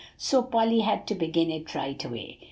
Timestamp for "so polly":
0.17-0.79